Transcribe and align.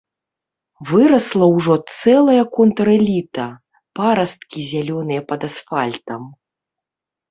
Вырасла 0.91 1.49
ўжо 1.57 1.75
цэлая 1.99 2.43
контрэліта, 2.57 3.47
парасткі 4.03 4.59
зялёныя 4.75 5.21
пад 5.33 5.41
асфальтам. 5.53 6.21